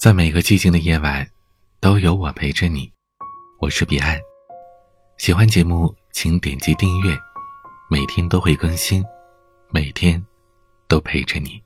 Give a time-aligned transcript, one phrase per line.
[0.00, 1.28] 在每个寂静的夜晚，
[1.78, 2.90] 都有我陪着你。
[3.58, 4.18] 我是彼岸，
[5.18, 7.14] 喜欢节目请点击订阅，
[7.90, 9.04] 每天都会更新，
[9.68, 10.24] 每天
[10.88, 11.62] 都陪着你。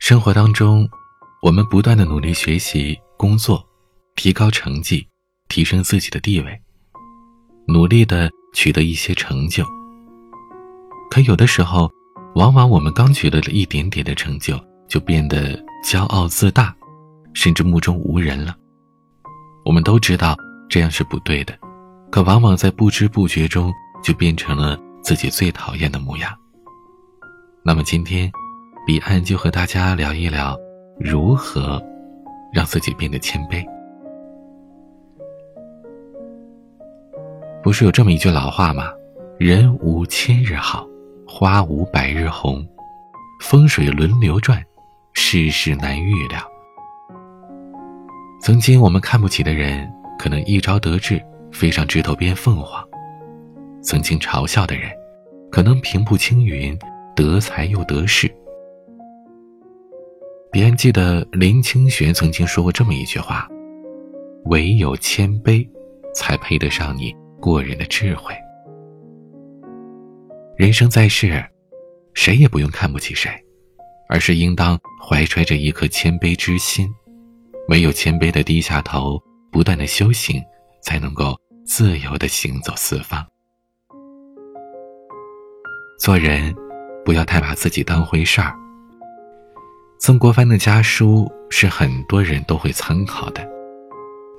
[0.00, 0.90] 生活当中，
[1.40, 3.64] 我们不断的努力学习、工作，
[4.16, 5.06] 提高成绩，
[5.46, 6.60] 提升自己的地位，
[7.68, 9.64] 努力的取得一些成就。
[11.12, 11.88] 可有的时候，
[12.36, 16.76] 往往我们刚取得了一点点的成就，就变得骄傲自大，
[17.32, 18.54] 甚至目中无人了。
[19.64, 20.36] 我们都知道
[20.68, 21.58] 这样是不对的，
[22.10, 23.72] 可往往在不知不觉中
[24.02, 26.30] 就变成了自己最讨厌的模样。
[27.64, 28.30] 那么今天，
[28.86, 30.54] 彼岸就和大家聊一聊，
[31.00, 31.82] 如何
[32.52, 33.64] 让自己变得谦卑。
[37.62, 38.90] 不是有这么一句老话吗？
[39.38, 40.86] 人无千日好。
[41.38, 42.66] 花无百日红，
[43.42, 44.64] 风水轮流转，
[45.12, 46.40] 世事难预料。
[48.40, 49.86] 曾经我们看不起的人，
[50.18, 52.82] 可能一朝得志，飞上枝头变凤凰；
[53.82, 54.90] 曾经嘲笑的人，
[55.50, 56.74] 可能平步青云，
[57.14, 58.34] 得财又得势。
[60.50, 63.46] 别人记得林清玄曾经说过这么一句话
[64.48, 65.68] ：“唯有谦卑，
[66.14, 68.34] 才配得上你过人的智慧。”
[70.56, 71.44] 人生在世，
[72.14, 73.30] 谁也不用看不起谁，
[74.08, 76.88] 而是应当怀揣着一颗谦卑之心。
[77.68, 80.42] 唯有谦卑的低下头，不断的修行，
[80.82, 83.22] 才能够自由的行走四方。
[86.00, 86.54] 做人，
[87.04, 88.54] 不要太把自己当回事儿。
[90.00, 93.46] 曾国藩的家书是很多人都会参考的。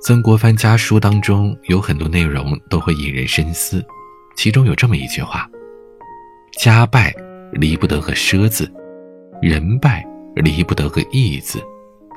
[0.00, 3.86] 曾国藩家书当中有很多内容都会引人深思，
[4.36, 5.48] 其中有这么一句话。
[6.58, 7.14] 家败
[7.52, 8.68] 离不得个奢字，
[9.40, 11.62] 人败离不得个义字，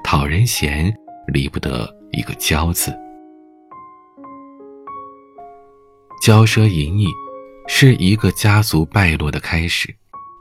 [0.04, 0.92] 讨人嫌
[1.28, 2.92] 离不得一个骄字。
[6.24, 7.06] 骄奢淫逸
[7.68, 9.94] 是一个家族败落的开始，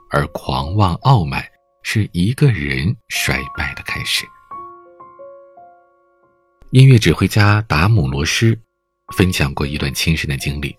[0.09, 1.45] 而狂妄傲慢
[1.83, 4.25] 是一个人衰败的开始。
[6.71, 8.57] 音乐指挥家达姆罗斯
[9.15, 10.75] 分享过一段亲身的经历，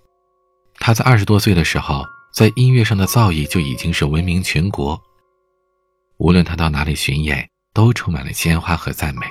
[0.81, 2.05] 他在二十多岁的时候。
[2.33, 4.99] 在音乐上的造诣就已经是闻名全国。
[6.17, 9.27] 无论他到哪里巡演，都充满了鲜花和赞美。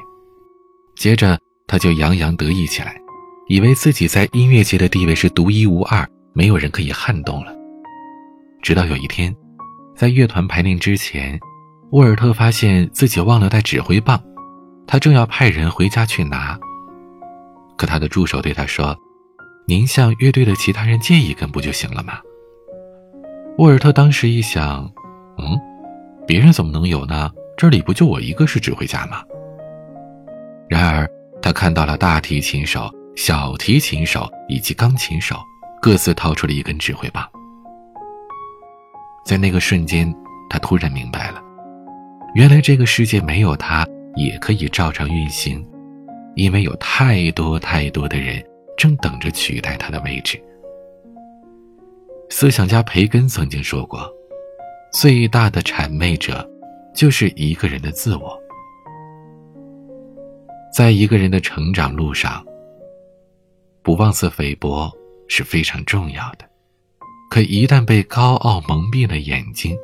[0.95, 2.95] 接着，他就洋洋得意起来，
[3.47, 7.51] 以为自己在音乐界的地位是独一无二，没有人可以撼动了。
[8.61, 9.35] 直到有一天，
[9.95, 11.39] 在乐团排练之前，
[11.93, 14.21] 沃尔特发现自己忘了带指挥棒，
[14.85, 16.59] 他正要派人回家去拿，
[17.77, 18.95] 可他的助手对他说
[19.65, 22.19] ：“您向乐队的其他人借一根不就行了吗？”
[23.61, 24.91] 沃尔特当时一想，
[25.37, 25.55] 嗯，
[26.25, 27.31] 别人怎么能有呢？
[27.55, 29.21] 这里不就我一个是指挥家吗？
[30.67, 31.07] 然而，
[31.43, 35.35] 他看到了大提琴手、小提琴手以及钢琴手
[35.79, 37.23] 各自掏出了一根指挥棒。
[39.23, 40.11] 在那个瞬间，
[40.49, 41.39] 他突然明白了，
[42.33, 43.85] 原来这个世界没有他
[44.15, 45.63] 也可以照常运行，
[46.33, 48.43] 因为有太多太多的人
[48.75, 50.43] 正等着取代他的位置。
[52.31, 54.09] 思想家培根曾经说过
[54.93, 56.49] ：“最大的谄媚者，
[56.95, 58.41] 就是一个人的自我。”
[60.73, 62.43] 在一个人的成长路上，
[63.83, 64.89] 不妄自菲薄
[65.27, 66.49] 是非常重要的。
[67.29, 69.77] 可一旦被高傲蒙蔽了眼睛，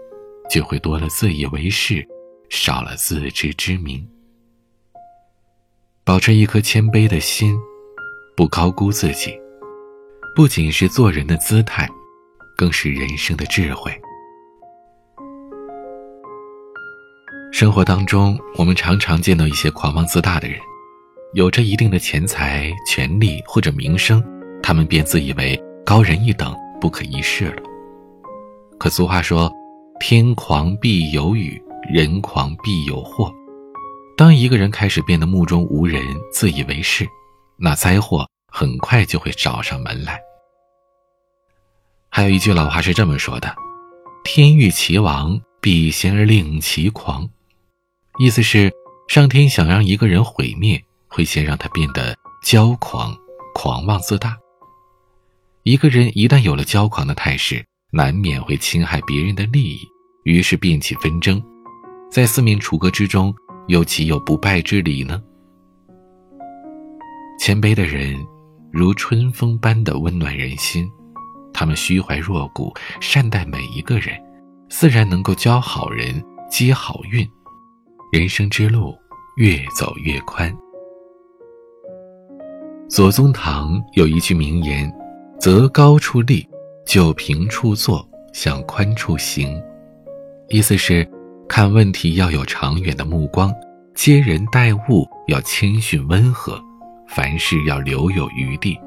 [0.49, 2.07] 就会多了自以为是，
[2.49, 4.07] 少了自知之明。
[6.05, 7.59] 保持一颗谦卑的心，
[8.37, 9.37] 不高估自己，
[10.33, 11.87] 不仅是做人的姿态。
[12.57, 13.97] 更是人生的智慧。
[17.53, 20.59] 生活当中，我们常常见到一些狂妄自大的人，
[21.33, 24.23] 有着一定的钱财、权力或者名声，
[24.61, 27.63] 他们便自以为高人一等、不可一世了。
[28.77, 29.51] 可俗话说
[29.99, 33.31] ：“天狂必有雨，人狂必有祸。”
[34.17, 36.01] 当一个人开始变得目中无人、
[36.31, 37.07] 自以为是，
[37.57, 40.19] 那灾祸很快就会找上门来。
[42.17, 43.55] 还有一句老话是这么说的
[44.25, 47.29] ：“天欲其亡，必先而令其狂。”
[48.17, 48.73] 意思是，
[49.07, 53.15] 上天想让一个人毁灭，会先让他变得骄狂、
[53.53, 54.35] 狂妄自大。
[55.61, 59.87] 一个人一旦有了骄狂的态势，难免会侵害别人的利益，
[60.23, 61.39] 于是便起纷争。
[62.09, 63.31] 在四面楚歌之中，
[63.67, 65.21] 又岂有不败之理呢？
[67.39, 68.17] 谦卑的人，
[68.73, 70.89] 如春风般的温暖人心。
[71.59, 72.71] 他们虚怀若谷，
[73.01, 74.15] 善待每一个人，
[74.69, 77.27] 自然能够交好人，积好运，
[78.13, 78.95] 人生之路
[79.37, 80.55] 越走越宽。
[82.87, 84.87] 左宗棠有一句名言
[85.41, 86.47] ：“择高处立，
[86.85, 89.59] 就平处坐，向宽处行。”
[90.49, 91.09] 意思是，
[91.49, 93.51] 看问题要有长远的目光，
[93.95, 96.61] 接人待物要谦逊温和，
[97.07, 98.79] 凡事要留有余地。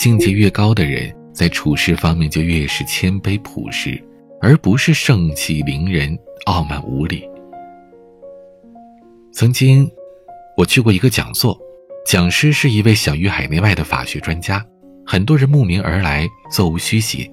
[0.00, 4.02] 境界越高的人，在处事方面就越是谦卑朴实，
[4.40, 7.22] 而不是盛气凌人、傲慢无礼。
[9.30, 9.86] 曾经。
[10.56, 11.58] 我去过一个讲座，
[12.06, 14.64] 讲师是一位享誉海内外的法学专家，
[15.06, 17.30] 很多人慕名而来，座无虚席。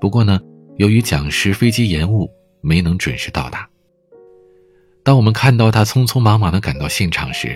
[0.00, 0.40] 不过呢，
[0.78, 2.26] 由于讲师飞机延误，
[2.62, 3.68] 没能准时到达。
[5.02, 7.54] 当我们看到他匆匆忙忙地赶到现场时，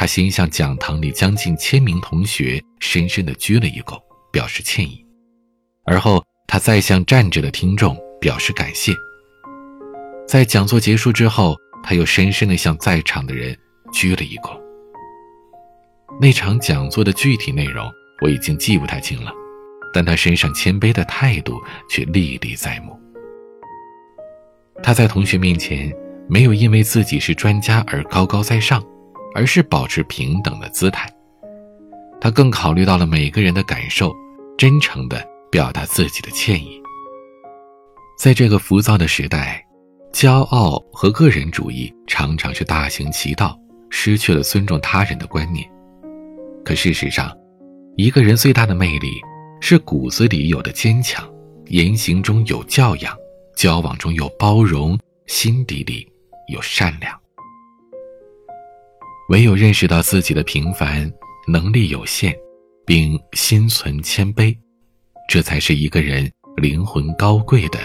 [0.00, 4.00] 他先向讲堂里将近千名同学深深地鞠了一躬，
[4.30, 5.04] 表示歉意，
[5.84, 8.92] 而后他再向站着的听众表示感谢。
[10.24, 13.58] 在讲座结束之后，他又深深地向在场的人。
[13.90, 14.56] 鞠了一躬。
[16.20, 17.90] 那场讲座的具体内容
[18.20, 19.32] 我已经记不太清了，
[19.94, 21.58] 但他身上谦卑的态度
[21.88, 22.94] 却历历在目。
[24.82, 25.90] 他在同学面前
[26.28, 28.84] 没有因为自己是专家而高高在上，
[29.34, 31.08] 而是保持平等的姿态。
[32.20, 34.14] 他更考虑到了每个人的感受，
[34.56, 36.80] 真诚地表达自己的歉意。
[38.18, 39.64] 在这个浮躁的时代，
[40.12, 43.58] 骄傲和个人主义常常是大行其道。
[43.90, 45.66] 失去了尊重他人的观念，
[46.62, 47.34] 可事实上，
[47.96, 49.08] 一个人最大的魅力
[49.62, 51.26] 是骨子里有的坚强，
[51.68, 53.16] 言行中有教养，
[53.56, 56.06] 交往中有包容，心底里
[56.52, 57.18] 有善良。
[59.28, 61.10] 唯有认识到自己的平凡，
[61.46, 62.34] 能力有限，
[62.86, 64.56] 并心存谦卑，
[65.28, 67.78] 这才是一个人灵魂高贵的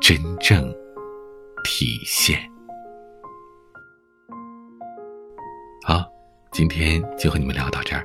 [0.00, 0.68] 真正
[1.62, 2.40] 体现。
[5.86, 6.04] 好，
[6.50, 8.02] 今天就和你们聊到这儿。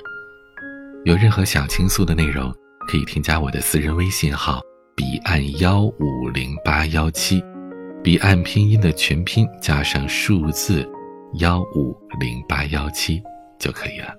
[1.06, 2.54] 有任何想倾诉的内容，
[2.88, 4.62] 可以添加我的私人微信号
[4.96, 7.44] “彼岸幺五零八幺七”，
[8.04, 10.88] 彼岸拼音的全拼加上数字
[11.34, 13.22] 幺五零八幺七
[13.60, 14.16] 就可以了。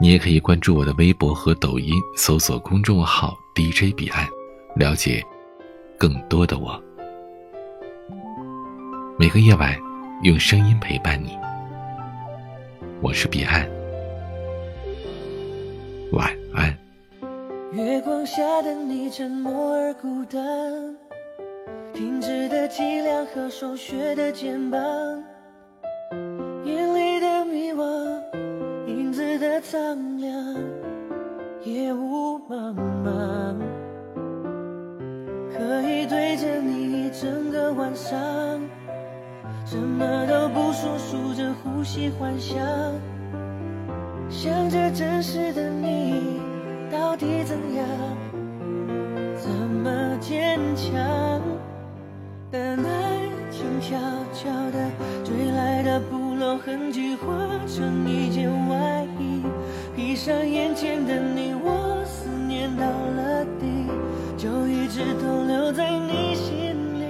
[0.00, 4.26] 你也可以关注我的微博和抖音，搜索公众号 “DJ 彼岸”，
[4.74, 5.22] 了解
[5.98, 6.82] 更多的我。
[9.18, 9.76] 每个夜晚，
[10.22, 11.38] 用声音陪伴你。
[13.00, 13.68] 我是彼岸，
[16.12, 16.76] 晚安。
[17.72, 20.42] 月光下的你沉默而孤单，
[21.92, 24.80] 停止的脊梁和霜雪的肩膀，
[29.64, 29.80] 苍
[30.18, 30.30] 凉，
[31.64, 33.56] 夜雾茫茫，
[35.56, 38.20] 可以对着你一整个晚上。
[39.64, 42.62] 什么都不说，数着呼吸幻想，
[44.28, 46.42] 想着真实的你
[46.92, 47.86] 到底怎样，
[49.34, 51.40] 怎么坚强？
[52.50, 53.96] 等爱情悄
[54.34, 54.90] 悄的
[56.38, 57.26] 落痕迹化
[57.66, 59.42] 成一件外衣
[59.94, 63.86] 闭上眼前的你我思念到了底
[64.36, 67.04] 就一直逗留在你心里。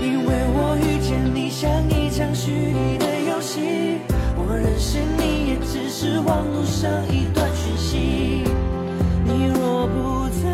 [0.00, 3.98] 因为我遇见你像一场虚拟的游戏
[4.36, 8.44] 我认识你也只是网路上一段讯息。
[9.24, 10.51] 你若不在